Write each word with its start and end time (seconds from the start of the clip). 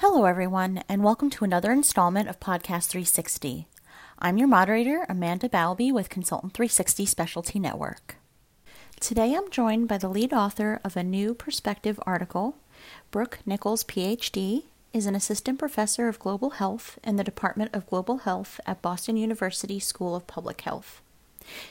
Hello, 0.00 0.26
everyone, 0.26 0.82
and 0.90 1.02
welcome 1.02 1.30
to 1.30 1.42
another 1.42 1.72
installment 1.72 2.28
of 2.28 2.38
Podcast 2.38 2.88
360. 2.88 3.66
I'm 4.18 4.36
your 4.36 4.46
moderator, 4.46 5.06
Amanda 5.08 5.48
Balby 5.48 5.90
with 5.90 6.10
Consultant 6.10 6.52
360 6.52 7.06
Specialty 7.06 7.58
Network. 7.58 8.16
Today 9.00 9.34
I'm 9.34 9.50
joined 9.50 9.88
by 9.88 9.96
the 9.96 10.10
lead 10.10 10.34
author 10.34 10.82
of 10.84 10.98
a 10.98 11.02
new 11.02 11.32
perspective 11.32 11.98
article. 12.04 12.58
Brooke 13.10 13.38
Nichols, 13.46 13.84
PhD, 13.84 14.64
is 14.92 15.06
an 15.06 15.14
assistant 15.14 15.58
professor 15.58 16.08
of 16.08 16.18
global 16.18 16.50
health 16.50 16.98
in 17.02 17.16
the 17.16 17.24
Department 17.24 17.74
of 17.74 17.86
Global 17.86 18.18
Health 18.18 18.60
at 18.66 18.82
Boston 18.82 19.16
University 19.16 19.80
School 19.80 20.14
of 20.14 20.26
Public 20.26 20.60
Health. 20.60 21.00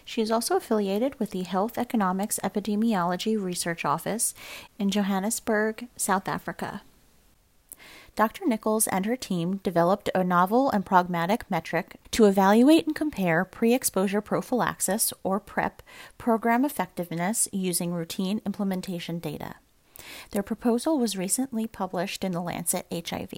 She 0.04 0.24
is 0.24 0.32
also 0.32 0.56
affiliated 0.56 1.20
with 1.20 1.30
the 1.30 1.44
Health 1.44 1.78
Economics 1.78 2.40
Epidemiology 2.44 3.40
Research 3.40 3.86
Office 3.86 4.34
in 4.80 4.90
Johannesburg, 4.90 5.90
South 5.96 6.28
Africa. 6.28 6.82
Dr. 8.16 8.46
Nichols 8.46 8.88
and 8.88 9.06
her 9.06 9.18
team 9.18 9.58
developed 9.58 10.10
a 10.16 10.24
novel 10.24 10.70
and 10.72 10.86
pragmatic 10.86 11.50
metric 11.52 11.98
to 12.12 12.26
evaluate 12.26 12.86
and 12.86 12.96
compare 12.96 13.44
pre 13.44 13.74
exposure 13.74 14.22
prophylaxis, 14.22 15.14
or 15.24 15.40
PrEP, 15.40 15.82
program 16.18 16.64
effectiveness 16.64 17.50
using 17.52 17.94
routine 17.94 18.42
implementation 18.46 19.20
data. 19.20 19.56
Their 20.32 20.44
proposal 20.44 20.98
was 20.98 21.18
recently 21.18 21.68
published 21.68 22.24
in 22.24 22.32
The 22.32 22.42
Lancet 22.42 22.86
HIV. 22.92 23.34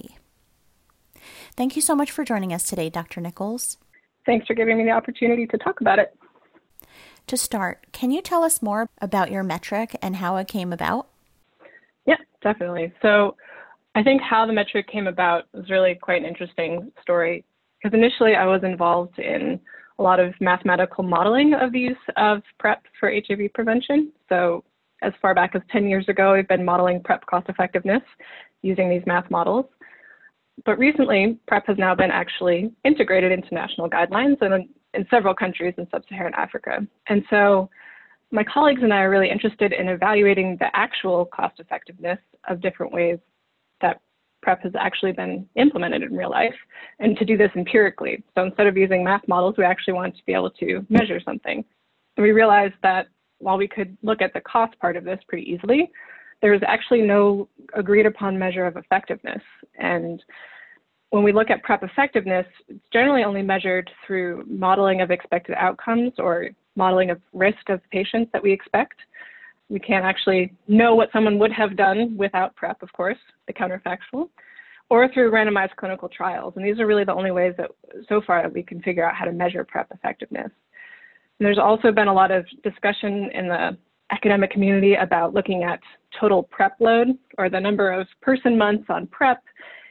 Thank 1.56 1.76
you 1.76 1.82
so 1.82 1.96
much 1.96 2.12
for 2.12 2.24
joining 2.24 2.54
us 2.54 2.64
today, 2.64 2.90
Dr. 2.90 3.20
Nichols. 3.20 3.78
Thanks 4.26 4.46
for 4.46 4.54
giving 4.54 4.78
me 4.78 4.84
the 4.84 4.92
opportunity 4.92 5.48
to 5.48 5.58
talk 5.58 5.82
about 5.82 5.98
it. 5.98 6.16
To 7.28 7.38
start, 7.38 7.88
can 7.92 8.12
you 8.12 8.22
tell 8.22 8.44
us 8.44 8.62
more 8.62 8.90
about 9.02 9.32
your 9.32 9.44
metric 9.44 9.98
and 10.02 10.18
how 10.18 10.38
it 10.38 10.48
came 10.48 10.72
about? 10.72 11.08
Yeah, 12.06 12.18
definitely. 12.42 12.94
So, 13.02 13.36
I 13.98 14.04
think 14.04 14.22
how 14.22 14.46
the 14.46 14.54
metric 14.54 14.88
came 14.88 15.08
about 15.08 15.46
was 15.54 15.72
really 15.72 15.96
quite 15.96 16.22
an 16.22 16.28
interesting 16.28 16.92
story 17.02 17.44
because 17.82 17.98
initially 17.98 18.36
I 18.36 18.46
was 18.46 18.62
involved 18.64 19.18
in 19.18 19.60
a 19.98 20.04
lot 20.04 20.20
of 20.20 20.36
mathematical 20.40 21.04
modeling 21.04 21.56
of 21.56 21.72
the 21.72 21.80
use 21.80 21.98
of 22.16 22.44
PrEP 22.60 22.84
for 23.00 23.12
HIV 23.12 23.52
prevention. 23.56 24.12
So 24.30 24.64
as 25.02 25.14
far 25.20 25.34
back 25.34 25.56
as 25.56 25.64
10 25.72 25.88
years 25.88 26.08
ago, 26.10 26.36
we've 26.36 26.48
been 26.48 26.64
modeling 26.64 27.02
PrEP 27.02 27.26
cost 27.26 27.50
effectiveness 27.50 28.04
using 28.62 28.88
these 28.88 29.02
math 29.08 29.32
models. 29.32 29.66
But 30.64 30.78
recently, 30.78 31.40
PrEP 31.48 31.66
has 31.66 31.80
now 31.80 31.96
been 31.96 32.12
actually 32.12 32.72
integrated 32.86 33.32
into 33.32 33.52
national 33.52 33.90
guidelines 33.90 34.40
in, 34.44 34.70
in 34.94 35.08
several 35.10 35.34
countries 35.34 35.74
in 35.80 35.88
sub-Saharan 35.90 36.36
Africa. 36.36 36.86
And 37.10 37.24
so 37.32 37.68
my 38.30 38.44
colleagues 38.44 38.84
and 38.84 38.94
I 38.94 38.98
are 38.98 39.10
really 39.10 39.32
interested 39.32 39.74
in 39.74 39.90
evaluating 39.90 40.58
the 40.60 40.68
actual 40.76 41.26
cost 41.26 41.60
effectiveness 41.60 42.20
of 42.48 42.62
different 42.62 42.94
ways 42.94 43.18
PrEP 44.42 44.64
has 44.64 44.74
actually 44.80 45.12
been 45.12 45.48
implemented 45.56 46.04
in 46.04 46.16
real 46.16 46.30
life 46.30 46.56
and 47.00 47.18
to 47.18 47.26
do 47.26 47.38
this 47.38 47.52
empirically. 47.56 48.24
So 48.36 48.44
instead 48.44 48.68
of 48.68 48.78
using 48.78 49.04
math 49.04 49.28
models, 49.28 49.56
we 49.58 49.66
actually 49.66 49.94
wanted 49.94 50.16
to 50.16 50.26
be 50.26 50.34
able 50.34 50.52
to 50.52 50.86
measure 50.90 51.20
something. 51.20 51.66
And 52.16 52.24
we 52.24 52.32
realized 52.32 52.76
that 52.84 53.08
while 53.40 53.58
we 53.58 53.68
could 53.68 53.98
look 54.04 54.22
at 54.22 54.34
the 54.34 54.42
cost 54.42 54.78
part 54.80 54.96
of 54.96 55.04
this 55.04 55.20
pretty 55.28 55.50
easily, 55.50 55.92
there's 56.42 56.62
actually 56.68 57.02
no 57.02 57.48
agreed 57.74 58.06
upon 58.06 58.38
measure 58.38 58.66
of 58.66 58.78
effectiveness. 58.78 59.42
And 59.76 60.24
when 61.10 61.24
we 61.24 61.32
look 61.32 61.50
at 61.50 61.64
PrEP 61.64 61.84
effectiveness, 61.84 62.46
it's 62.68 62.80
generally 62.92 63.24
only 63.24 63.42
measured 63.42 63.90
through 64.06 64.46
modeling 64.48 65.02
of 65.02 65.12
expected 65.12 65.56
outcomes 65.58 66.14
or 66.18 66.50
modeling 66.76 67.10
of 67.10 67.22
risk 67.34 67.70
of 67.70 67.82
patients 67.92 68.30
that 68.34 68.44
we 68.44 68.52
expect 68.52 68.96
we 69.70 69.80
can't 69.80 70.06
actually 70.06 70.54
know 70.68 70.96
what 70.96 71.10
someone 71.12 71.40
would 71.40 71.52
have 71.52 71.76
done 71.76 72.16
without 72.18 72.56
PrEP, 72.56 72.82
of 72.82 72.92
course, 72.94 73.18
the 73.48 73.54
counterfactual, 73.54 74.30
or 74.90 75.12
through 75.14 75.32
randomized 75.32 75.76
clinical 75.76 76.08
trials. 76.08 76.54
And 76.56 76.66
these 76.66 76.80
are 76.80 76.88
really 76.88 77.04
the 77.04 77.14
only 77.14 77.32
ways 77.32 77.54
that 77.58 77.72
so 78.08 78.22
far 78.26 78.42
that 78.42 78.54
we 78.54 78.64
can 78.64 78.82
figure 78.82 79.08
out 79.08 79.16
how 79.16 79.26
to 79.26 79.34
measure 79.34 79.64
PrEP 79.66 79.92
effectiveness. 79.94 80.50
And 81.40 81.46
there's 81.46 81.60
also 81.60 81.92
been 81.92 82.08
a 82.08 82.14
lot 82.14 82.32
of 82.32 82.46
discussion 82.64 83.30
in 83.34 83.48
the 83.48 83.78
academic 84.12 84.52
community 84.52 84.96
about 84.96 85.34
looking 85.34 85.64
at 85.64 85.80
total 86.20 86.44
PrEP 86.44 86.78
load 86.80 87.18
or 87.38 87.50
the 87.50 87.60
number 87.60 87.92
of 87.92 88.08
person 88.22 88.58
months 88.58 88.86
on 88.90 89.06
PrEP 89.08 89.44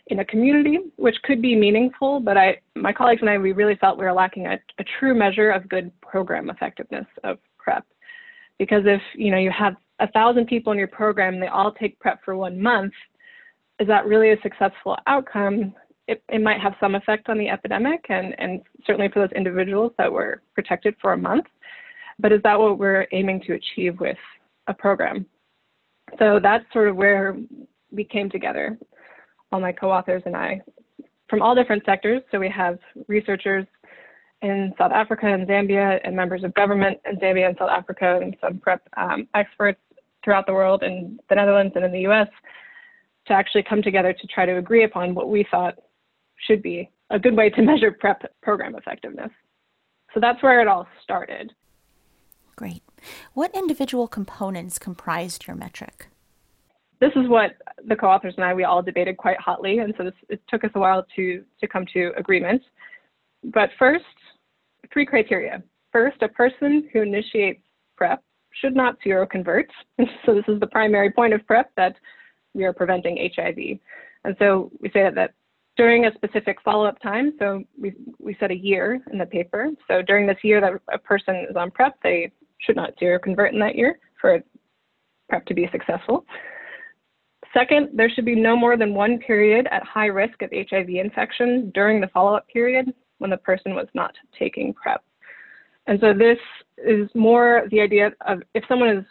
in 0.09 0.20
a 0.20 0.25
community, 0.25 0.78
which 0.97 1.16
could 1.25 1.42
be 1.42 1.56
meaningful, 1.56 2.20
but 2.20 2.36
I, 2.36 2.60
my 2.76 2.92
colleagues 2.92 3.22
and 3.22 3.31
I, 3.31 3.38
we 3.38 3.53
really 3.53 3.75
felt 3.76 3.98
we 3.98 4.04
were 4.04 4.12
lacking 4.12 4.47
a, 4.47 4.59
a 4.78 4.84
true 4.98 5.15
measure 5.15 5.50
of 5.50 5.69
good 5.69 5.91
program 6.00 6.48
effectiveness 6.48 7.06
of 7.25 7.38
PrEP. 7.59 7.84
Because 8.59 8.83
if 8.87 9.03
you 9.15 9.31
know 9.31 9.39
you 9.39 9.50
have 9.50 9.77
a 10.00 10.09
thousand 10.09 10.47
people 10.47 10.72
in 10.72 10.78
your 10.78 10.89
program, 10.89 11.34
and 11.34 11.43
they 11.43 11.49
all 11.49 11.72
take 11.72 11.99
prep 11.99 12.21
for 12.25 12.37
one 12.37 12.61
month, 12.61 12.93
is 13.78 13.87
that 13.89 14.06
really 14.06 14.31
a 14.31 14.41
successful 14.43 14.97
outcome? 15.06 15.75
It, 16.09 16.22
it 16.28 16.41
might 16.41 16.61
have 16.61 16.75
some 16.78 16.95
effect 16.95 17.28
on 17.28 17.37
the 17.37 17.49
epidemic 17.49 18.05
and, 18.11 18.34
and 18.39 18.62
certainly 18.87 19.09
for 19.09 19.21
those 19.21 19.37
individuals 19.37 19.93
that 19.99 20.12
were 20.12 20.43
protected 20.55 20.95
for 21.00 21.15
a 21.15 21.19
month. 21.19 21.47
But 22.19 22.33
is 22.33 22.41
that 22.45 22.59
what 22.59 22.78
we're 22.78 23.09
aiming 23.12 23.43
to 23.43 23.55
achieve 23.55 23.99
with 23.99 24.16
a 24.69 24.75
program? 24.75 25.27
So 26.19 26.39
that's 26.41 26.65
sort 26.72 26.89
of 26.89 26.97
where 26.97 27.37
we 27.91 28.05
came 28.05 28.31
together, 28.31 28.78
all 29.50 29.61
my 29.61 29.72
co-authors 29.72 30.22
and 30.27 30.37
I, 30.37 30.61
from 31.28 31.43
all 31.43 31.55
different 31.55 31.84
sectors. 31.84 32.22
So 32.31 32.39
we 32.39 32.49
have 32.50 32.78
researchers 33.09 33.66
in 34.42 34.72
South 34.78 34.92
Africa 34.92 35.26
and 35.26 35.47
Zambia, 35.48 36.00
and 36.04 36.14
members 36.14 36.44
of 36.44 36.52
government 36.54 36.98
in 37.10 37.16
Zambia 37.16 37.48
and 37.48 37.56
South 37.58 37.70
Africa, 37.70 38.19
and 38.22 38.36
some 38.41 38.58
PrEP 38.58 38.82
um, 38.97 39.28
experts 39.34 39.80
throughout 40.24 40.47
the 40.47 40.52
world 40.52 40.82
in 40.82 41.19
the 41.28 41.34
Netherlands 41.34 41.72
and 41.76 41.84
in 41.84 41.92
the 41.92 42.00
US 42.00 42.28
to 43.26 43.32
actually 43.32 43.62
come 43.62 43.82
together 43.82 44.12
to 44.12 44.26
try 44.26 44.44
to 44.44 44.58
agree 44.58 44.84
upon 44.84 45.14
what 45.14 45.28
we 45.28 45.47
thought 45.50 45.78
should 46.47 46.62
be 46.62 46.91
a 47.10 47.19
good 47.19 47.36
way 47.36 47.50
to 47.50 47.62
measure 47.70 47.92
PrEP 47.92 48.22
program 48.42 48.74
effectiveness. 48.76 49.30
So 50.14 50.20
that's 50.20 50.42
where 50.42 50.60
it 50.60 50.68
all 50.68 50.86
started. 51.03 51.53
Great. 52.56 52.82
What 53.34 53.54
individual 53.54 54.08
components 54.08 54.78
comprised 54.78 55.47
your 55.47 55.56
metric? 55.56 56.08
This 57.00 57.12
is 57.14 57.28
what 57.28 57.56
the 57.86 57.94
co-authors 57.94 58.34
and 58.36 58.44
I 58.44 58.54
we 58.54 58.64
all 58.64 58.82
debated 58.82 59.18
quite 59.18 59.38
hotly, 59.38 59.78
and 59.78 59.92
so 59.98 60.04
this, 60.04 60.14
it 60.30 60.41
took 60.48 60.64
us 60.64 60.70
a 60.74 60.78
while 60.78 61.04
to 61.14 61.44
to 61.60 61.68
come 61.68 61.84
to 61.92 62.12
agreement. 62.16 62.62
But 63.44 63.68
first, 63.78 64.04
three 64.92 65.06
criteria. 65.06 65.62
First, 65.92 66.22
a 66.22 66.28
person 66.28 66.88
who 66.92 67.02
initiates 67.02 67.62
PrEP 67.97 68.22
should 68.60 68.74
not 68.74 68.97
seroconvert. 69.04 69.66
so 70.24 70.34
this 70.34 70.44
is 70.48 70.60
the 70.60 70.66
primary 70.66 71.10
point 71.10 71.32
of 71.32 71.47
PrEP 71.47 71.70
that 71.76 71.97
we 72.54 72.64
are 72.64 72.72
preventing 72.72 73.30
HIV. 73.34 73.78
And 74.24 74.36
so 74.38 74.70
we 74.80 74.88
say 74.91 75.02
that, 75.02 75.14
that 75.14 75.34
during 75.76 76.06
a 76.06 76.14
specific 76.14 76.56
follow-up 76.64 77.00
time, 77.00 77.34
so 77.38 77.62
we, 77.78 77.92
we 78.19 78.36
set 78.41 78.50
a 78.50 78.56
year 78.56 79.00
in 79.12 79.19
the 79.19 79.26
paper. 79.26 79.69
So 79.88 80.02
during 80.02 80.26
this 80.26 80.38
year 80.42 80.60
that 80.60 80.72
a 80.92 80.98
person 80.98 81.47
is 81.48 81.56
on 81.56 81.70
PrEP, 81.70 81.94
they 82.03 82.32
should 82.58 82.76
not 82.76 82.97
seroconvert 83.00 83.53
in 83.53 83.58
that 83.60 83.76
year 83.76 83.98
for 84.20 84.41
PrEP 85.28 85.44
to 85.47 85.54
be 85.54 85.68
successful. 85.70 86.24
Second, 87.53 87.91
there 87.94 88.10
should 88.10 88.24
be 88.24 88.34
no 88.34 88.56
more 88.56 88.76
than 88.76 88.94
one 88.94 89.18
period 89.18 89.66
at 89.70 89.82
high 89.82 90.06
risk 90.06 90.42
of 90.42 90.50
HIV 90.53 90.88
infection 90.88 91.70
during 91.74 92.00
the 92.00 92.08
follow-up 92.08 92.47
period 92.48 92.92
when 93.19 93.31
the 93.31 93.37
person 93.37 93.75
was 93.75 93.88
not 93.94 94.15
taking 94.38 94.75
PrEP. 94.75 95.03
And 95.87 96.00
so 96.00 96.12
this 96.12 96.38
is 96.78 97.09
more 97.15 97.65
the 97.71 97.81
idea 97.81 98.10
of 98.27 98.43
if 98.54 98.65
someone 98.69 98.91
is 98.91 99.04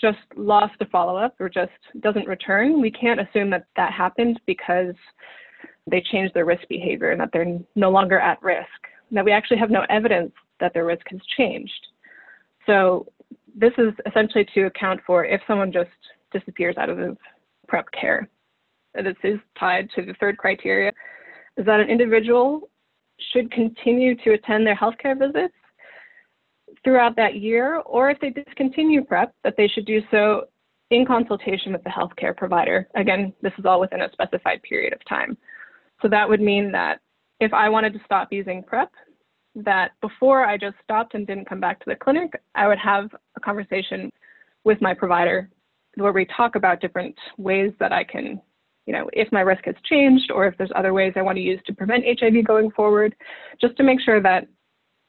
just 0.00 0.18
lost 0.36 0.74
a 0.80 0.86
follow-up 0.86 1.34
or 1.40 1.48
just 1.48 1.72
doesn't 2.00 2.28
return, 2.28 2.80
we 2.80 2.90
can't 2.90 3.20
assume 3.20 3.48
that 3.50 3.66
that 3.76 3.92
happened 3.92 4.40
because 4.46 4.94
they 5.90 6.02
changed 6.12 6.34
their 6.34 6.44
risk 6.44 6.62
behavior 6.68 7.10
and 7.10 7.20
that 7.20 7.30
they're 7.32 7.58
no 7.74 7.90
longer 7.90 8.18
at 8.18 8.42
risk. 8.42 8.68
That 9.12 9.24
we 9.24 9.32
actually 9.32 9.58
have 9.58 9.70
no 9.70 9.84
evidence 9.88 10.32
that 10.60 10.74
their 10.74 10.84
risk 10.84 11.06
has 11.10 11.20
changed. 11.36 11.72
So 12.66 13.06
this 13.54 13.72
is 13.78 13.92
essentially 14.06 14.46
to 14.54 14.64
account 14.64 15.00
for 15.06 15.24
if 15.24 15.40
someone 15.46 15.72
just 15.72 15.90
disappears 16.32 16.76
out 16.76 16.90
of 16.90 17.16
PrEP 17.68 17.86
care. 17.98 18.28
This 18.94 19.16
is 19.22 19.38
tied 19.58 19.88
to 19.94 20.02
the 20.04 20.14
third 20.14 20.36
criteria, 20.36 20.92
is 21.56 21.66
that 21.66 21.80
an 21.80 21.88
individual 21.88 22.68
should 23.32 23.50
continue 23.50 24.14
to 24.16 24.32
attend 24.32 24.66
their 24.66 24.76
healthcare 24.76 25.18
visits 25.18 25.54
throughout 26.82 27.16
that 27.16 27.36
year, 27.36 27.76
or 27.86 28.10
if 28.10 28.20
they 28.20 28.30
discontinue 28.30 29.04
PrEP, 29.04 29.34
that 29.42 29.54
they 29.56 29.68
should 29.68 29.86
do 29.86 30.00
so 30.10 30.44
in 30.90 31.06
consultation 31.06 31.72
with 31.72 31.82
the 31.84 31.90
healthcare 31.90 32.36
provider. 32.36 32.88
Again, 32.94 33.32
this 33.42 33.52
is 33.58 33.64
all 33.64 33.80
within 33.80 34.02
a 34.02 34.12
specified 34.12 34.62
period 34.62 34.92
of 34.92 35.04
time. 35.08 35.36
So 36.02 36.08
that 36.08 36.28
would 36.28 36.40
mean 36.40 36.70
that 36.72 37.00
if 37.40 37.52
I 37.54 37.68
wanted 37.68 37.92
to 37.94 38.00
stop 38.04 38.28
using 38.30 38.62
PrEP, 38.62 38.90
that 39.56 39.92
before 40.00 40.44
I 40.44 40.56
just 40.56 40.76
stopped 40.82 41.14
and 41.14 41.26
didn't 41.26 41.48
come 41.48 41.60
back 41.60 41.78
to 41.80 41.84
the 41.86 41.96
clinic, 41.96 42.32
I 42.54 42.66
would 42.66 42.78
have 42.78 43.08
a 43.36 43.40
conversation 43.40 44.10
with 44.64 44.80
my 44.80 44.94
provider 44.94 45.48
where 45.96 46.12
we 46.12 46.26
talk 46.36 46.56
about 46.56 46.80
different 46.80 47.16
ways 47.38 47.72
that 47.78 47.92
I 47.92 48.04
can 48.04 48.40
you 48.86 48.92
know, 48.92 49.08
if 49.12 49.30
my 49.32 49.40
risk 49.40 49.64
has 49.64 49.74
changed 49.84 50.30
or 50.30 50.46
if 50.46 50.56
there's 50.58 50.72
other 50.76 50.92
ways 50.92 51.14
I 51.16 51.22
want 51.22 51.36
to 51.36 51.42
use 51.42 51.60
to 51.66 51.74
prevent 51.74 52.04
HIV 52.20 52.44
going 52.44 52.70
forward, 52.70 53.14
just 53.60 53.76
to 53.76 53.82
make 53.82 54.00
sure 54.00 54.20
that, 54.22 54.46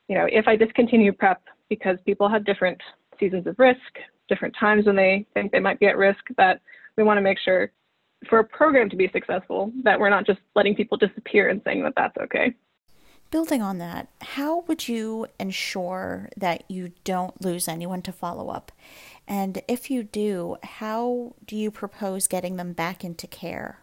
you 0.08 0.18
know, 0.18 0.28
if 0.32 0.48
I 0.48 0.56
discontinue 0.56 1.12
PrEP 1.12 1.42
because 1.70 1.98
people 2.06 2.30
have 2.30 2.46
different 2.46 2.80
seasons 3.20 3.48
of 3.48 3.56
risk, 3.58 3.80
different 4.30 4.56
times 4.60 4.86
when 4.86 4.96
they 4.96 5.26
think 5.34 5.52
they 5.52 5.60
might 5.60 5.80
be 5.80 5.88
at 5.88 5.98
risk, 5.98 6.24
that 6.38 6.62
we 6.98 7.04
want 7.04 7.18
to 7.18 7.22
make 7.22 7.40
sure 7.40 7.72
for 8.30 8.40
a 8.40 8.44
program 8.44 8.90
to 8.90 8.96
be 8.96 9.10
successful, 9.12 9.72
that 9.84 10.00
we're 10.00 10.10
not 10.10 10.26
just 10.26 10.40
letting 10.56 10.76
people 10.76 10.98
disappear 10.98 11.50
and 11.50 11.62
saying 11.64 11.84
that 11.84 11.94
that's 11.96 12.18
okay. 12.18 12.54
Building 13.36 13.62
on 13.62 13.80
that, 13.80 14.08
how 14.22 14.62
would 14.62 14.88
you 14.88 15.28
ensure 15.42 16.30
that 16.38 16.64
you 16.70 16.94
don't 17.04 17.44
lose 17.44 17.68
anyone 17.68 18.02
to 18.04 18.14
follow 18.14 18.48
up? 18.48 18.72
And 19.28 19.62
if 19.68 19.92
you 19.92 20.04
do, 20.04 20.56
how 20.64 21.36
do 21.46 21.58
you 21.58 21.70
propose 21.70 22.30
getting 22.30 22.56
them 22.56 22.72
back 22.72 23.04
into 23.04 23.28
care? 23.28 23.82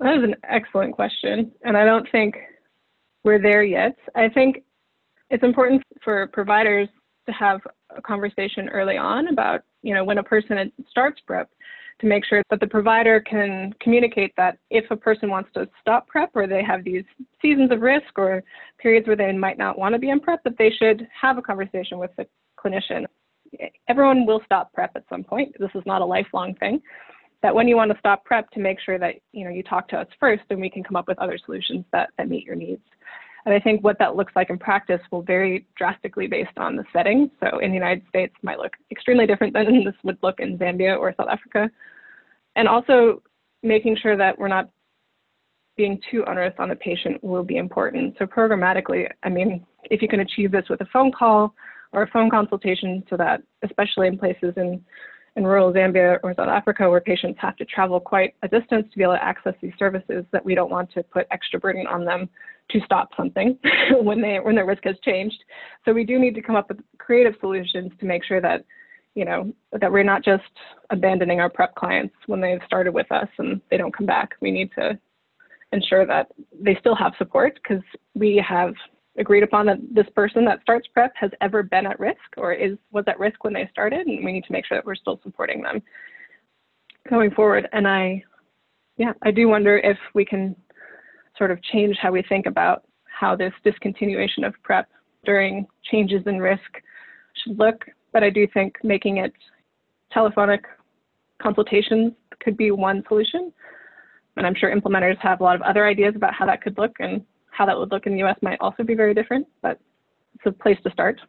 That 0.00 0.18
is 0.18 0.22
an 0.22 0.36
excellent 0.44 0.94
question. 0.94 1.50
And 1.64 1.78
I 1.78 1.86
don't 1.86 2.06
think 2.12 2.36
we're 3.24 3.40
there 3.40 3.62
yet. 3.62 3.96
I 4.14 4.28
think 4.28 4.64
it's 5.30 5.42
important 5.42 5.82
for 6.04 6.26
providers 6.26 6.88
to 7.24 7.32
have 7.32 7.62
a 7.88 8.02
conversation 8.02 8.68
early 8.68 8.98
on 8.98 9.28
about, 9.28 9.62
you 9.80 9.94
know, 9.94 10.04
when 10.04 10.18
a 10.18 10.22
person 10.22 10.70
starts 10.90 11.22
PrEP 11.26 11.48
to 12.00 12.06
make 12.06 12.24
sure 12.24 12.42
that 12.50 12.60
the 12.60 12.66
provider 12.66 13.20
can 13.20 13.72
communicate 13.80 14.32
that 14.36 14.58
if 14.70 14.90
a 14.90 14.96
person 14.96 15.30
wants 15.30 15.50
to 15.54 15.68
stop 15.80 16.06
PrEP 16.08 16.30
or 16.34 16.46
they 16.46 16.62
have 16.62 16.84
these 16.84 17.04
seasons 17.42 17.70
of 17.70 17.80
risk 17.80 18.16
or 18.18 18.42
periods 18.78 19.06
where 19.06 19.16
they 19.16 19.32
might 19.32 19.58
not 19.58 19.78
want 19.78 19.94
to 19.94 19.98
be 19.98 20.10
in 20.10 20.20
PrEP, 20.20 20.42
that 20.44 20.58
they 20.58 20.70
should 20.70 21.06
have 21.20 21.38
a 21.38 21.42
conversation 21.42 21.98
with 21.98 22.10
the 22.16 22.26
clinician. 22.58 23.04
Everyone 23.88 24.26
will 24.26 24.40
stop 24.44 24.72
PrEP 24.72 24.92
at 24.94 25.04
some 25.08 25.24
point. 25.24 25.54
This 25.58 25.70
is 25.74 25.82
not 25.86 26.02
a 26.02 26.04
lifelong 26.04 26.54
thing. 26.54 26.80
That 27.42 27.54
when 27.54 27.68
you 27.68 27.76
want 27.76 27.90
to 27.90 27.98
stop 27.98 28.24
PrEP, 28.24 28.50
to 28.50 28.60
make 28.60 28.78
sure 28.80 28.98
that 28.98 29.14
you 29.32 29.44
know 29.44 29.50
you 29.50 29.62
talk 29.62 29.88
to 29.88 29.96
us 29.96 30.06
first, 30.18 30.42
and 30.50 30.60
we 30.60 30.68
can 30.68 30.84
come 30.84 30.96
up 30.96 31.08
with 31.08 31.18
other 31.18 31.38
solutions 31.44 31.86
that, 31.90 32.10
that 32.18 32.28
meet 32.28 32.44
your 32.44 32.54
needs. 32.54 32.82
And 33.46 33.54
I 33.54 33.58
think 33.60 33.82
what 33.82 33.98
that 33.98 34.16
looks 34.16 34.32
like 34.36 34.50
in 34.50 34.58
practice 34.58 35.00
will 35.10 35.22
vary 35.22 35.66
drastically 35.76 36.26
based 36.26 36.56
on 36.58 36.76
the 36.76 36.84
setting. 36.92 37.30
So 37.40 37.58
in 37.58 37.70
the 37.70 37.74
United 37.76 38.04
States 38.08 38.34
might 38.42 38.58
look 38.58 38.72
extremely 38.90 39.26
different 39.26 39.54
than 39.54 39.84
this 39.84 39.94
would 40.04 40.18
look 40.22 40.40
in 40.40 40.58
Zambia 40.58 40.98
or 40.98 41.14
South 41.16 41.28
Africa. 41.30 41.70
And 42.56 42.68
also 42.68 43.22
making 43.62 43.96
sure 43.96 44.16
that 44.16 44.38
we're 44.38 44.48
not 44.48 44.70
being 45.76 46.00
too 46.10 46.24
onerous 46.26 46.54
on 46.58 46.68
the 46.68 46.76
patient 46.76 47.22
will 47.24 47.44
be 47.44 47.56
important. 47.56 48.14
So 48.18 48.26
programmatically, 48.26 49.08
I 49.22 49.28
mean, 49.30 49.64
if 49.84 50.02
you 50.02 50.08
can 50.08 50.20
achieve 50.20 50.52
this 50.52 50.68
with 50.68 50.80
a 50.82 50.86
phone 50.92 51.10
call 51.10 51.54
or 51.92 52.02
a 52.02 52.10
phone 52.10 52.30
consultation 52.30 53.02
so 53.08 53.16
that 53.16 53.42
especially 53.62 54.06
in 54.06 54.18
places 54.18 54.54
in 54.56 54.84
in 55.36 55.46
rural 55.46 55.72
Zambia 55.72 56.18
or 56.22 56.34
South 56.34 56.48
Africa 56.48 56.90
where 56.90 57.00
patients 57.00 57.38
have 57.40 57.56
to 57.56 57.64
travel 57.64 58.00
quite 58.00 58.34
a 58.42 58.48
distance 58.48 58.86
to 58.90 58.98
be 58.98 59.04
able 59.04 59.14
to 59.14 59.24
access 59.24 59.54
these 59.62 59.72
services 59.78 60.24
that 60.32 60.44
we 60.44 60.54
don't 60.54 60.70
want 60.70 60.92
to 60.92 61.02
put 61.04 61.26
extra 61.30 61.58
burden 61.58 61.86
on 61.86 62.04
them 62.04 62.28
to 62.72 62.80
stop 62.84 63.10
something 63.16 63.58
when 64.00 64.20
they 64.20 64.38
when 64.40 64.54
their 64.54 64.66
risk 64.66 64.84
has 64.84 64.96
changed. 65.04 65.42
So 65.84 65.92
we 65.92 66.04
do 66.04 66.18
need 66.18 66.34
to 66.34 66.42
come 66.42 66.56
up 66.56 66.68
with 66.68 66.80
creative 66.98 67.34
solutions 67.40 67.92
to 68.00 68.06
make 68.06 68.24
sure 68.24 68.40
that 68.40 68.64
you 69.14 69.24
know 69.24 69.52
that 69.80 69.90
we're 69.90 70.02
not 70.02 70.24
just 70.24 70.44
abandoning 70.90 71.40
our 71.40 71.50
prep 71.50 71.74
clients 71.74 72.14
when 72.26 72.40
they've 72.40 72.60
started 72.66 72.94
with 72.94 73.10
us 73.10 73.28
and 73.38 73.60
they 73.70 73.76
don't 73.76 73.96
come 73.96 74.06
back. 74.06 74.30
We 74.40 74.50
need 74.50 74.70
to 74.78 74.98
ensure 75.72 76.06
that 76.06 76.28
they 76.60 76.76
still 76.80 76.96
have 76.96 77.12
support 77.18 77.58
because 77.62 77.82
we 78.14 78.42
have 78.46 78.74
agreed 79.18 79.42
upon 79.42 79.66
that 79.66 79.78
this 79.92 80.06
person 80.14 80.44
that 80.44 80.60
starts 80.62 80.88
prep 80.88 81.12
has 81.14 81.30
ever 81.40 81.62
been 81.62 81.86
at 81.86 81.98
risk 81.98 82.18
or 82.36 82.52
is 82.52 82.76
was 82.92 83.04
at 83.06 83.18
risk 83.18 83.42
when 83.44 83.52
they 83.52 83.68
started 83.70 84.06
and 84.06 84.24
we 84.24 84.32
need 84.32 84.44
to 84.44 84.52
make 84.52 84.66
sure 84.66 84.76
that 84.76 84.84
we're 84.84 84.94
still 84.94 85.20
supporting 85.22 85.62
them 85.62 85.82
going 87.08 87.30
forward 87.32 87.68
and 87.72 87.86
i 87.88 88.22
yeah 88.96 89.12
i 89.22 89.30
do 89.30 89.48
wonder 89.48 89.78
if 89.78 89.98
we 90.14 90.24
can 90.24 90.54
sort 91.40 91.50
of 91.50 91.62
change 91.62 91.96
how 92.00 92.12
we 92.12 92.22
think 92.22 92.46
about 92.46 92.84
how 93.04 93.34
this 93.34 93.52
discontinuation 93.64 94.46
of 94.46 94.54
prep 94.62 94.88
during 95.24 95.66
changes 95.90 96.22
in 96.26 96.38
risk 96.38 96.70
should 97.42 97.58
look 97.58 97.84
but 98.12 98.22
i 98.22 98.30
do 98.30 98.46
think 98.54 98.76
making 98.84 99.16
it 99.16 99.32
telephonic 100.12 100.64
consultations 101.42 102.12
could 102.42 102.56
be 102.56 102.70
one 102.70 103.02
solution 103.08 103.52
and 104.36 104.46
i'm 104.46 104.54
sure 104.54 104.74
implementers 104.74 105.18
have 105.18 105.40
a 105.40 105.44
lot 105.44 105.56
of 105.56 105.62
other 105.62 105.86
ideas 105.86 106.14
about 106.14 106.34
how 106.34 106.46
that 106.46 106.62
could 106.62 106.76
look 106.78 106.92
and 107.00 107.24
how 107.60 107.66
that 107.66 107.78
would 107.78 107.90
look 107.90 108.06
in 108.06 108.14
the 108.14 108.22
US 108.22 108.38
might 108.40 108.58
also 108.60 108.82
be 108.82 108.94
very 108.94 109.12
different, 109.12 109.46
but 109.60 109.78
it's 110.34 110.46
a 110.46 110.52
place 110.52 110.78
to 110.84 110.90
start. 110.90 111.20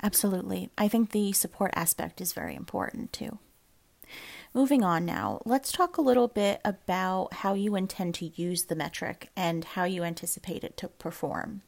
Absolutely. 0.00 0.70
I 0.78 0.86
think 0.86 1.10
the 1.10 1.32
support 1.32 1.72
aspect 1.74 2.20
is 2.20 2.32
very 2.32 2.54
important 2.54 3.12
too. 3.12 3.40
Moving 4.56 4.82
on 4.82 5.04
now, 5.04 5.42
let's 5.44 5.70
talk 5.70 5.98
a 5.98 6.00
little 6.00 6.28
bit 6.28 6.62
about 6.64 7.28
how 7.30 7.52
you 7.52 7.76
intend 7.76 8.14
to 8.14 8.30
use 8.40 8.64
the 8.64 8.74
metric 8.74 9.28
and 9.36 9.62
how 9.62 9.84
you 9.84 10.02
anticipate 10.02 10.64
it 10.64 10.78
to 10.78 10.88
perform. 10.88 11.60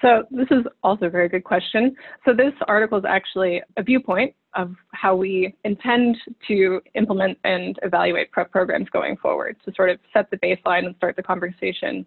So, 0.00 0.24
this 0.30 0.46
is 0.50 0.64
also 0.82 1.04
a 1.04 1.10
very 1.10 1.28
good 1.28 1.44
question. 1.44 1.94
So, 2.24 2.32
this 2.32 2.54
article 2.66 2.96
is 2.96 3.04
actually 3.06 3.60
a 3.76 3.82
viewpoint 3.82 4.34
of 4.54 4.74
how 4.94 5.16
we 5.16 5.54
intend 5.64 6.16
to 6.48 6.80
implement 6.94 7.36
and 7.44 7.78
evaluate 7.82 8.32
PrEP 8.32 8.50
programs 8.50 8.88
going 8.88 9.18
forward 9.18 9.58
to 9.66 9.72
sort 9.76 9.90
of 9.90 9.98
set 10.14 10.30
the 10.30 10.38
baseline 10.38 10.86
and 10.86 10.96
start 10.96 11.14
the 11.14 11.22
conversation 11.22 12.06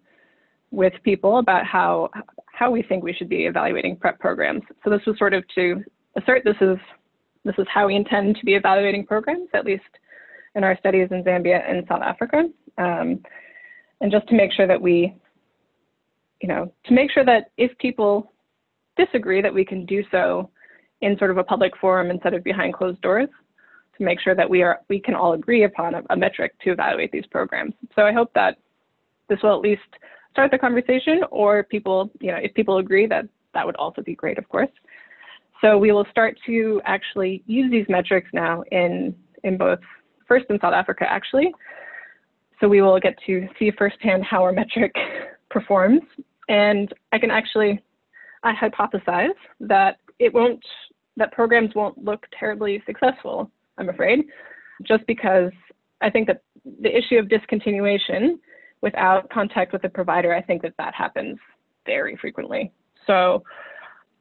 with 0.72 0.94
people 1.04 1.38
about 1.38 1.64
how 1.64 2.10
how 2.46 2.72
we 2.72 2.82
think 2.82 3.04
we 3.04 3.12
should 3.12 3.28
be 3.28 3.46
evaluating 3.46 3.94
prep 3.94 4.18
programs. 4.18 4.62
So 4.82 4.90
this 4.90 5.02
was 5.06 5.16
sort 5.16 5.32
of 5.32 5.44
to 5.54 5.84
assert 6.16 6.42
this 6.44 6.56
is 6.60 6.76
this 7.44 7.54
is 7.58 7.66
how 7.72 7.86
we 7.86 7.96
intend 7.96 8.36
to 8.36 8.44
be 8.44 8.54
evaluating 8.54 9.06
programs, 9.06 9.48
at 9.54 9.64
least 9.64 9.82
in 10.54 10.64
our 10.64 10.76
studies 10.78 11.08
in 11.10 11.24
Zambia 11.24 11.68
and 11.68 11.86
South 11.88 12.02
Africa, 12.02 12.48
um, 12.78 13.20
and 14.00 14.10
just 14.10 14.28
to 14.28 14.34
make 14.34 14.52
sure 14.52 14.66
that 14.66 14.80
we, 14.80 15.14
you 16.40 16.48
know, 16.48 16.72
to 16.86 16.94
make 16.94 17.10
sure 17.10 17.24
that 17.24 17.50
if 17.56 17.76
people 17.78 18.32
disagree, 18.96 19.40
that 19.40 19.54
we 19.54 19.64
can 19.64 19.86
do 19.86 20.02
so 20.10 20.50
in 21.00 21.16
sort 21.18 21.30
of 21.30 21.38
a 21.38 21.44
public 21.44 21.72
forum 21.80 22.10
instead 22.10 22.34
of 22.34 22.44
behind 22.44 22.74
closed 22.74 23.00
doors 23.00 23.28
to 23.96 24.04
make 24.04 24.20
sure 24.20 24.34
that 24.34 24.48
we 24.48 24.62
are 24.62 24.80
we 24.88 25.00
can 25.00 25.14
all 25.14 25.32
agree 25.32 25.64
upon 25.64 25.94
a, 25.94 26.02
a 26.10 26.16
metric 26.16 26.54
to 26.62 26.72
evaluate 26.72 27.12
these 27.12 27.26
programs. 27.26 27.74
So 27.94 28.02
I 28.02 28.12
hope 28.12 28.32
that 28.34 28.58
this 29.28 29.38
will 29.42 29.54
at 29.54 29.60
least 29.60 29.82
start 30.32 30.50
the 30.50 30.58
conversation 30.58 31.22
or 31.30 31.64
people, 31.64 32.10
you 32.20 32.32
know, 32.32 32.38
if 32.38 32.52
people 32.54 32.78
agree 32.78 33.06
that 33.06 33.26
that 33.54 33.64
would 33.66 33.76
also 33.76 34.02
be 34.02 34.14
great, 34.14 34.38
of 34.38 34.48
course. 34.48 34.70
So 35.60 35.76
we 35.76 35.92
will 35.92 36.06
start 36.10 36.38
to 36.46 36.80
actually 36.84 37.42
use 37.46 37.70
these 37.70 37.86
metrics 37.88 38.30
now 38.32 38.62
in, 38.70 39.14
in 39.44 39.58
both 39.58 39.80
first 40.26 40.46
in 40.48 40.58
South 40.60 40.74
Africa 40.74 41.04
actually. 41.08 41.52
So 42.60 42.68
we 42.68 42.82
will 42.82 42.98
get 43.00 43.16
to 43.26 43.48
see 43.58 43.70
firsthand 43.76 44.24
how 44.24 44.42
our 44.42 44.52
metric 44.52 44.94
performs. 45.50 46.02
And 46.48 46.92
I 47.12 47.18
can 47.18 47.30
actually, 47.30 47.82
I 48.42 48.52
hypothesize 48.54 49.28
that 49.60 49.98
it 50.18 50.32
won't, 50.32 50.62
that 51.16 51.32
programs 51.32 51.74
won't 51.74 52.02
look 52.02 52.26
terribly 52.38 52.82
successful, 52.86 53.50
I'm 53.78 53.88
afraid, 53.88 54.24
just 54.86 55.06
because 55.06 55.52
I 56.00 56.10
think 56.10 56.26
that 56.26 56.42
the 56.82 56.96
issue 56.96 57.16
of 57.16 57.26
discontinuation 57.26 58.38
without 58.82 59.28
contact 59.30 59.72
with 59.72 59.82
the 59.82 59.88
provider, 59.88 60.34
I 60.34 60.42
think 60.42 60.62
that 60.62 60.74
that 60.78 60.94
happens 60.94 61.38
very 61.86 62.16
frequently. 62.16 62.72
So 63.06 63.42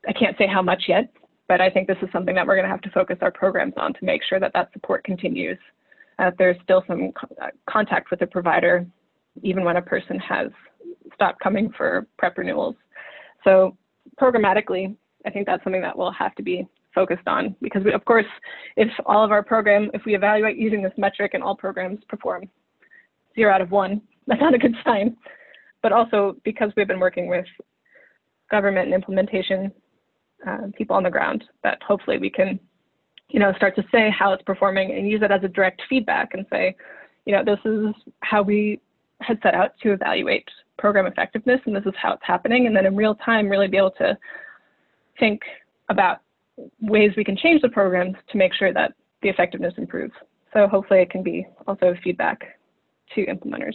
I 0.08 0.14
can't 0.14 0.38
say 0.38 0.48
how 0.48 0.62
much 0.62 0.84
yet, 0.88 1.12
but 1.50 1.60
I 1.60 1.70
think 1.70 1.88
this 1.88 1.98
is 2.02 2.08
something 2.14 2.36
that 2.36 2.48
we're 2.48 2.56
going 2.56 2.68
to 2.68 2.72
have 2.72 2.82
to 2.82 2.92
focus 2.92 3.18
our 3.22 3.32
programs 3.32 3.74
on 3.76 3.94
to 3.96 4.06
make 4.06 4.22
sure 4.24 4.40
that 4.40 4.54
that 4.54 4.72
support 4.72 5.04
continues. 5.04 5.58
Uh, 6.20 6.30
there's 6.38 6.56
still 6.64 6.84
some 6.88 7.12
co- 7.12 7.36
uh, 7.42 7.48
contact 7.68 8.12
with 8.12 8.20
the 8.20 8.28
provider, 8.28 8.86
even 9.42 9.66
when 9.66 9.78
a 9.78 9.82
person 9.82 10.20
has 10.20 10.50
stopped 11.16 11.42
coming 11.42 11.74
for 11.76 12.08
prep 12.20 12.38
renewals. 12.38 12.76
So 13.44 13.76
programmatically, 14.22 14.96
I 15.26 15.32
think 15.32 15.48
that's 15.48 15.64
something 15.64 15.82
that 15.82 15.98
we'll 15.98 16.12
have 16.12 16.36
to 16.36 16.44
be 16.44 16.68
focused 16.94 17.28
on 17.28 17.56
because 17.62 17.84
we, 17.84 17.94
of 17.94 18.06
course, 18.06 18.26
if 18.78 18.90
all 19.08 19.26
of 19.26 19.32
our 19.32 19.44
program, 19.44 19.90
if 19.96 20.04
we 20.06 20.16
evaluate 20.16 20.56
using 20.56 20.84
this 20.84 20.94
metric 20.98 21.32
and 21.34 21.42
all 21.42 21.56
programs 21.56 22.00
perform 22.08 22.48
zero 23.36 23.52
out 23.52 23.62
of 23.62 23.72
one, 23.72 24.02
that's 24.28 24.42
not 24.42 24.54
a 24.54 24.60
good 24.60 24.76
sign. 24.86 25.18
But 25.82 25.94
also 25.94 26.36
because 26.44 26.72
we've 26.78 26.88
been 26.88 27.00
working 27.00 27.28
with 27.28 27.46
government 28.52 28.86
and 28.86 28.94
implementation 28.94 29.72
uh, 30.48 30.68
people 30.76 30.96
on 30.96 31.04
the 31.04 31.10
ground, 31.10 31.44
that 31.64 31.82
hopefully 31.84 32.18
we 32.18 32.30
can, 32.30 32.60
you 33.30 33.40
know, 33.40 33.54
start 33.54 33.76
to 33.76 33.84
say 33.92 34.10
how 34.10 34.34
it's 34.34 34.44
performing 34.44 34.92
and 34.92 35.10
use 35.10 35.22
it 35.22 35.32
as 35.32 35.44
a 35.44 35.48
direct 35.48 35.82
feedback 35.90 36.34
and 36.34 36.46
say, 36.50 36.76
you 37.26 37.34
know, 37.34 37.44
this 37.44 37.60
is 37.66 37.94
how 38.22 38.42
we 38.42 38.80
had 39.22 39.40
set 39.44 39.54
out 39.54 39.72
to 39.84 39.92
evaluate 39.92 40.48
program 40.78 41.06
effectiveness 41.06 41.60
and 41.66 41.76
this 41.76 41.86
is 41.86 41.94
how 42.02 42.14
it's 42.14 42.24
happening. 42.26 42.68
And 42.68 42.76
then 42.76 42.86
in 42.86 42.96
real 42.96 43.16
time, 43.16 43.50
really 43.50 43.68
be 43.68 43.78
able 43.78 43.92
to 43.92 44.18
think 45.20 45.42
about 45.90 46.22
ways 46.82 47.12
we 47.18 47.24
can 47.24 47.38
change 47.38 47.62
the 47.62 47.70
programs 47.70 48.16
to 48.32 48.38
make 48.38 48.54
sure 48.54 48.74
that 48.74 48.94
the 49.22 49.30
effectiveness 49.30 49.74
improves. 49.78 50.14
So 50.54 50.68
hopefully 50.68 51.02
it 51.02 51.10
can 51.10 51.24
be 51.24 51.46
also 51.68 51.96
feedback 52.04 52.60
to 53.16 53.26
implementers. 53.26 53.74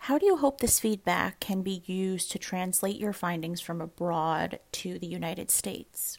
How 0.00 0.18
do 0.18 0.26
you 0.26 0.36
hope 0.36 0.60
this 0.60 0.78
feedback 0.78 1.40
can 1.40 1.62
be 1.62 1.82
used 1.86 2.30
to 2.32 2.38
translate 2.38 2.96
your 2.96 3.12
findings 3.12 3.60
from 3.60 3.80
abroad 3.80 4.60
to 4.72 4.98
the 4.98 5.06
United 5.06 5.50
States? 5.50 6.18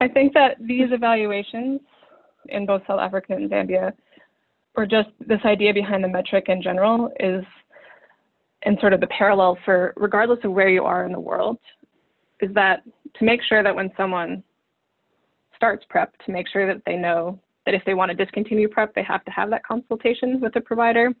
I 0.00 0.08
think 0.08 0.34
that 0.34 0.56
these 0.60 0.90
evaluations 0.90 1.80
in 2.48 2.66
both 2.66 2.82
South 2.86 3.00
Africa 3.00 3.34
and 3.34 3.50
Zambia, 3.50 3.92
or 4.74 4.86
just 4.86 5.10
this 5.20 5.40
idea 5.44 5.72
behind 5.72 6.02
the 6.02 6.08
metric 6.08 6.46
in 6.48 6.60
general, 6.62 7.12
is 7.20 7.44
and 8.64 8.78
sort 8.80 8.92
of 8.92 9.00
the 9.00 9.06
parallel 9.08 9.58
for 9.64 9.92
regardless 9.96 10.38
of 10.44 10.52
where 10.52 10.68
you 10.68 10.84
are 10.84 11.04
in 11.04 11.12
the 11.12 11.20
world, 11.20 11.58
is 12.40 12.52
that 12.54 12.82
to 13.18 13.24
make 13.24 13.42
sure 13.42 13.62
that 13.62 13.74
when 13.74 13.90
someone 13.96 14.42
starts 15.56 15.84
prep, 15.88 16.16
to 16.24 16.32
make 16.32 16.48
sure 16.48 16.66
that 16.66 16.82
they 16.86 16.96
know 16.96 17.38
that 17.64 17.74
if 17.74 17.84
they 17.84 17.94
want 17.94 18.10
to 18.10 18.16
discontinue 18.16 18.68
PrEP, 18.68 18.94
they 18.94 19.02
have 19.02 19.24
to 19.24 19.30
have 19.30 19.50
that 19.50 19.64
consultation 19.64 20.40
with 20.40 20.52
the 20.52 20.60
provider. 20.60 21.12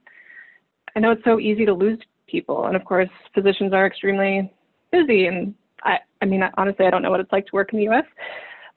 I 0.96 1.00
know 1.00 1.10
it's 1.12 1.24
so 1.24 1.40
easy 1.40 1.64
to 1.66 1.72
lose 1.72 1.98
people, 2.26 2.66
and 2.66 2.76
of 2.76 2.84
course, 2.84 3.08
physicians 3.34 3.72
are 3.72 3.86
extremely 3.86 4.52
busy. 4.90 5.26
And 5.26 5.54
I, 5.84 5.98
I 6.20 6.24
mean, 6.24 6.42
honestly, 6.56 6.86
I 6.86 6.90
don't 6.90 7.02
know 7.02 7.10
what 7.10 7.20
it's 7.20 7.32
like 7.32 7.46
to 7.46 7.52
work 7.54 7.72
in 7.72 7.78
the 7.78 7.84
U.S., 7.84 8.04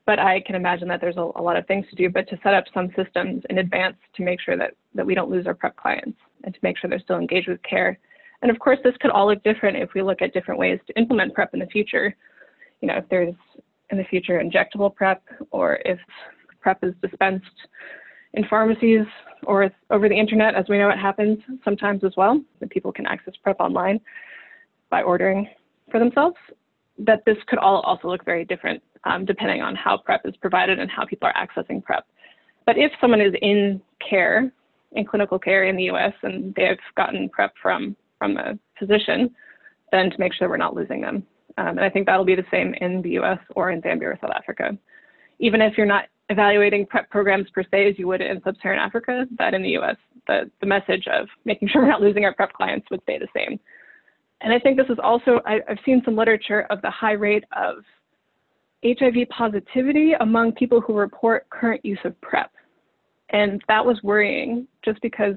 but 0.05 0.19
I 0.19 0.41
can 0.41 0.55
imagine 0.55 0.88
that 0.89 1.01
there's 1.01 1.17
a, 1.17 1.31
a 1.36 1.41
lot 1.41 1.57
of 1.57 1.65
things 1.65 1.86
to 1.89 1.95
do. 1.95 2.10
But 2.10 2.29
to 2.29 2.39
set 2.43 2.53
up 2.53 2.65
some 2.74 2.89
systems 2.95 3.43
in 3.50 3.57
advance 3.57 3.98
to 4.15 4.24
make 4.24 4.39
sure 4.39 4.57
that 4.57 4.75
that 4.93 5.05
we 5.05 5.15
don't 5.15 5.31
lose 5.31 5.48
our 5.48 5.55
PrEP 5.55 5.75
clients 5.75 6.17
and 6.43 6.53
to 6.53 6.60
make 6.62 6.77
sure 6.77 6.89
they're 6.89 7.00
still 7.00 7.17
engaged 7.17 7.48
with 7.48 7.62
care. 7.63 7.98
And 8.41 8.51
of 8.51 8.60
course, 8.60 8.77
this 8.84 8.93
could 9.01 9.12
all 9.12 9.27
look 9.27 9.43
different 9.43 9.77
if 9.77 9.93
we 9.95 10.03
look 10.03 10.22
at 10.22 10.34
different 10.34 10.60
ways 10.60 10.79
to 10.88 10.98
implement 10.98 11.34
PrEP 11.34 11.53
in 11.53 11.60
the 11.60 11.65
future. 11.67 12.15
You 12.81 12.88
know, 12.88 12.98
if 12.98 13.10
there's 13.10 13.34
in 13.89 13.98
the 13.98 14.03
future 14.05 14.39
injectable 14.39 14.93
PrEP 14.93 15.24
or 15.51 15.79
if 15.86 16.00
PrEP 16.62 16.84
is 16.84 16.93
dispensed 17.01 17.45
in 18.35 18.45
pharmacies 18.47 19.05
or 19.43 19.71
over 19.89 20.07
the 20.09 20.15
internet, 20.15 20.55
as 20.55 20.65
we 20.69 20.77
know 20.77 20.89
it 20.89 20.97
happens 20.97 21.39
sometimes 21.63 22.03
as 22.03 22.13
well, 22.17 22.41
that 22.59 22.69
people 22.69 22.91
can 22.91 23.05
access 23.05 23.33
PrEP 23.43 23.59
online 23.59 23.99
by 24.89 25.01
ordering 25.01 25.49
for 25.89 25.99
themselves, 25.99 26.35
that 26.99 27.23
this 27.25 27.37
could 27.47 27.59
all 27.59 27.81
also 27.81 28.07
look 28.07 28.23
very 28.25 28.45
different 28.45 28.81
um, 29.05 29.25
depending 29.25 29.61
on 29.61 29.75
how 29.75 29.97
PrEP 29.97 30.21
is 30.25 30.35
provided 30.37 30.79
and 30.79 30.89
how 30.89 31.05
people 31.05 31.29
are 31.29 31.33
accessing 31.33 31.83
PrEP. 31.83 32.05
But 32.65 32.77
if 32.77 32.91
someone 32.99 33.21
is 33.21 33.33
in 33.41 33.81
care, 34.07 34.51
in 34.93 35.05
clinical 35.05 35.37
care 35.37 35.65
in 35.65 35.75
the 35.75 35.83
US, 35.91 36.13
and 36.23 36.53
they've 36.55 36.77
gotten 36.97 37.29
PrEP 37.29 37.53
from, 37.61 37.95
from 38.17 38.37
a 38.37 38.57
physician, 38.79 39.33
then 39.91 40.09
to 40.09 40.19
make 40.19 40.33
sure 40.33 40.49
we're 40.49 40.57
not 40.57 40.75
losing 40.75 41.01
them. 41.01 41.23
Um, 41.57 41.69
and 41.69 41.81
I 41.81 41.89
think 41.89 42.05
that'll 42.05 42.25
be 42.25 42.35
the 42.35 42.45
same 42.51 42.73
in 42.81 43.01
the 43.01 43.11
US 43.19 43.39
or 43.55 43.71
in 43.71 43.81
Zambia 43.81 44.03
or 44.05 44.17
South 44.19 44.31
Africa. 44.35 44.77
Even 45.39 45.61
if 45.61 45.77
you're 45.77 45.85
not 45.85 46.05
evaluating 46.29 46.86
PrEP 46.86 47.10
programs 47.10 47.50
per 47.51 47.63
se 47.72 47.89
as 47.89 48.00
you 48.00 48.08
would 48.08 48.22
in 48.22 48.41
sub-Saharan 48.44 48.79
Africa, 48.79 49.25
that 49.38 49.53
in 49.53 49.62
the 49.62 49.77
US, 49.77 49.96
the, 50.27 50.50
the 50.60 50.65
message 50.65 51.08
of 51.08 51.27
making 51.46 51.67
sure 51.67 51.82
we're 51.82 51.88
not 51.88 52.01
losing 52.01 52.25
our 52.25 52.34
PrEP 52.34 52.53
clients 52.53 52.88
would 52.89 53.01
stay 53.03 53.20
the 53.20 53.27
same. 53.36 53.60
And 54.41 54.53
I 54.53 54.60
think 54.60 54.77
this 54.77 54.89
is 54.89 54.98
also, 55.01 55.39
I, 55.46 55.60
I've 55.70 55.79
seen 55.86 56.01
some 56.03 56.15
literature 56.15 56.62
of 56.70 56.82
the 56.82 56.89
high 56.89 57.13
rate 57.13 57.46
of 57.55 57.77
HIV 58.84 59.29
positivity 59.29 60.13
among 60.20 60.53
people 60.53 60.82
who 60.82 60.94
report 60.94 61.50
current 61.50 61.84
use 61.84 62.00
of 62.03 62.20
PrEP. 62.22 62.51
And 63.29 63.62
that 63.67 63.84
was 63.84 64.00
worrying 64.03 64.67
just 64.84 65.01
because, 65.01 65.36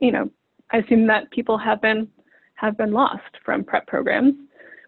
you 0.00 0.12
know, 0.12 0.30
I 0.70 0.78
assume 0.78 1.06
that 1.08 1.30
people 1.30 1.58
have 1.58 1.82
been 1.82 2.08
have 2.54 2.76
been 2.76 2.92
lost 2.92 3.36
from 3.44 3.64
PrEP 3.64 3.86
programs 3.88 4.34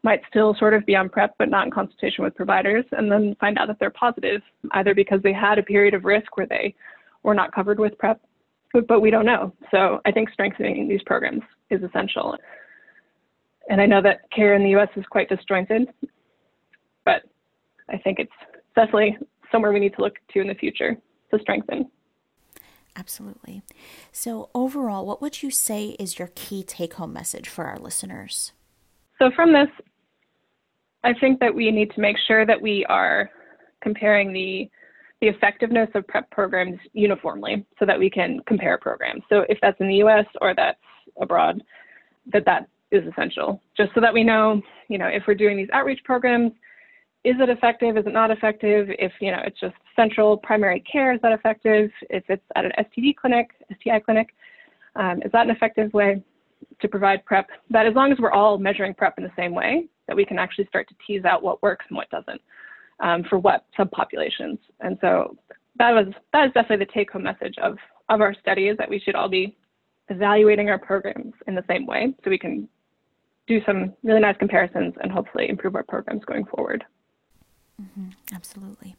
might 0.05 0.21
still 0.29 0.55
sort 0.59 0.75
of 0.75 0.87
be 0.87 0.95
on 0.95 1.09
PrEP 1.09 1.35
but 1.39 1.49
not 1.49 1.67
in 1.67 1.73
consultation 1.73 2.23
with 2.23 2.35
providers, 2.37 2.85
and 2.93 3.11
then 3.11 3.35
find 3.41 3.59
out 3.59 3.67
that 3.67 3.79
they're 3.81 3.91
positive, 3.91 4.43
either 4.73 4.95
because 4.95 5.21
they 5.23 5.33
had 5.33 5.59
a 5.59 5.63
period 5.63 5.95
of 5.95 6.05
risk 6.05 6.37
where 6.37 6.47
they 6.47 6.75
were 7.23 7.35
not 7.35 7.53
covered 7.53 7.81
with 7.81 7.99
PrEP, 7.99 8.21
but 8.87 9.01
we 9.01 9.11
don't 9.11 9.25
know. 9.25 9.53
So 9.71 10.01
I 10.05 10.13
think 10.13 10.31
strengthening 10.31 10.87
these 10.89 11.03
programs 11.05 11.43
is 11.71 11.83
essential. 11.83 12.37
And 13.71 13.81
I 13.81 13.87
know 13.87 14.03
that 14.03 14.31
care 14.31 14.55
in 14.55 14.63
the 14.63 14.77
US 14.77 14.91
is 14.95 15.07
quite 15.07 15.29
disjointed, 15.31 15.89
but 17.05 17.23
I 17.89 17.97
think 17.97 18.19
it's 18.19 18.31
definitely 18.77 19.17
somewhere 19.51 19.73
we 19.73 19.81
need 19.81 19.95
to 19.95 20.03
look 20.03 20.17
to 20.33 20.41
in 20.41 20.49
the 20.49 20.55
future 20.55 20.97
to 21.33 21.39
strengthen. 21.41 21.91
Absolutely. 22.97 23.63
So, 24.13 24.51
overall, 24.55 25.05
what 25.05 25.21
would 25.21 25.43
you 25.43 25.51
say 25.51 25.97
is 25.99 26.19
your 26.19 26.31
key 26.37 26.63
take 26.63 26.95
home 26.95 27.13
message 27.13 27.49
for 27.49 27.65
our 27.65 27.79
listeners? 27.79 28.53
So, 29.19 29.31
from 29.35 29.53
this, 29.53 29.69
I 31.05 31.13
think 31.21 31.39
that 31.41 31.55
we 31.55 31.71
need 31.71 31.93
to 31.93 32.01
make 32.01 32.17
sure 32.27 32.45
that 32.47 32.61
we 32.61 32.85
are 32.87 33.31
comparing 33.83 34.33
the 34.33 34.69
the 35.21 35.29
effectiveness 35.29 35.89
of 35.95 36.07
PrEP 36.07 36.29
programs 36.31 36.79
uniformly 36.93 37.65
so 37.79 37.87
that 37.87 37.99
we 37.99 38.11
can 38.11 38.41
compare 38.47 38.77
programs. 38.77 39.23
So 39.31 39.45
if 39.49 39.59
that's 39.63 39.81
in 39.81 39.89
the 39.89 39.97
US 39.97 40.27
or 40.43 40.55
that's 40.55 40.79
abroad, 41.21 41.63
that 42.33 42.45
that 42.45 42.69
is 42.91 43.05
essential. 43.11 43.61
Just 43.77 43.91
so 43.95 44.01
that 44.01 44.13
we 44.13 44.25
know, 44.25 44.61
you 44.89 44.99
know, 44.99 45.07
if 45.07 45.23
we're 45.27 45.35
doing 45.35 45.57
these 45.57 45.69
outreach 45.73 46.01
programs, 46.05 46.53
is 47.23 47.37
it 47.41 47.49
effective? 47.49 47.97
Is 47.97 48.07
it 48.07 48.13
not 48.13 48.31
effective? 48.31 48.89
If, 48.99 49.13
you 49.21 49.31
know, 49.31 49.41
it's 49.47 49.59
just 49.59 49.75
central 49.97 50.37
primary 50.37 50.81
care, 50.81 51.15
is 51.15 51.21
that 51.23 51.33
effective? 51.33 51.91
If 52.11 52.25
it's 52.29 52.45
at 52.55 52.67
an 52.67 52.73
STD 52.79 53.17
clinic, 53.17 53.51
STI 53.81 54.01
clinic, 54.01 54.35
um, 54.97 55.23
is 55.23 55.33
that 55.33 55.47
an 55.47 55.51
effective 55.51 55.93
way 55.95 56.23
to 56.81 56.89
provide 56.89 57.25
PrEP? 57.25 57.49
That 57.71 57.87
as 57.87 57.95
long 57.95 58.13
as 58.13 58.19
we're 58.19 58.33
all 58.33 58.59
measuring 58.59 58.93
PrEP 58.95 59.15
in 59.17 59.25
the 59.25 59.33
same 59.37 59.55
way, 59.55 59.87
that 60.07 60.17
we 60.17 60.25
can 60.25 60.39
actually 60.39 60.67
start 60.67 60.89
to 60.89 60.95
tease 61.07 61.25
out 61.25 61.43
what 61.43 61.63
works 61.63 61.85
and 61.89 61.97
what 61.97 62.11
doesn't 62.11 62.41
um, 63.01 63.25
for 63.25 63.39
what 63.39 63.65
subpopulations. 63.79 64.59
And 64.81 64.99
so 65.01 65.37
that 65.79 65.91
was 65.91 66.07
that 66.33 66.47
is 66.47 66.53
definitely 66.53 66.85
the 66.85 66.93
take-home 66.93 67.23
message 67.23 67.55
of 67.63 67.77
of 68.09 68.21
our 68.21 68.35
study 68.35 68.69
is 68.69 68.77
that 68.79 68.89
we 68.89 69.01
should 69.01 69.15
all 69.15 69.29
be 69.29 69.57
evaluating 70.09 70.69
our 70.69 70.79
programs 70.79 71.33
in 71.47 71.55
the 71.55 71.65
same 71.69 71.87
way 71.87 72.15
so 72.23 72.31
we 72.31 72.39
can 72.39 72.69
do 73.47 73.61
some 73.67 73.93
really 74.03 74.21
nice 74.21 74.37
comparisons 74.39 74.95
and 75.03 75.11
hopefully 75.11 75.49
improve 75.49 75.75
our 75.75 75.83
programs 75.83 76.25
going 76.25 76.45
forward. 76.45 76.85
Mm-hmm, 77.81 78.11
absolutely. 78.33 78.95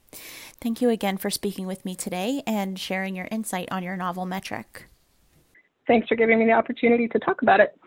Thank 0.60 0.82
you 0.82 0.90
again 0.90 1.18
for 1.18 1.30
speaking 1.30 1.66
with 1.66 1.86
me 1.86 1.96
today 1.96 2.44
and 2.46 2.78
sharing 2.78 3.16
your 3.16 3.28
insight 3.32 3.70
on 3.72 3.84
your 3.84 3.96
novel 3.96 4.26
metric. 4.26 4.88
Thanks 5.88 6.08
for 6.08 6.16
giving 6.16 6.40
me 6.40 6.46
the 6.46 6.52
opportunity 6.52 7.08
to 7.08 7.20
talk 7.20 7.42
about 7.42 7.60
it. 7.60 7.78